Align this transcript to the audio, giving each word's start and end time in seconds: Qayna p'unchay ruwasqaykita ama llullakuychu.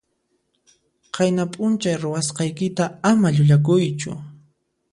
Qayna 1.13 1.43
p'unchay 1.51 1.97
ruwasqaykita 2.03 2.85
ama 3.09 3.27
llullakuychu. 3.35 4.11